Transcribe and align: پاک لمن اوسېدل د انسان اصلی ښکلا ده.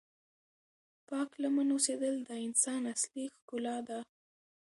پاک 1.07 1.29
لمن 1.41 1.67
اوسېدل 1.73 2.15
د 2.27 2.29
انسان 2.45 2.81
اصلی 2.93 3.25
ښکلا 3.35 3.77
ده. 3.87 3.99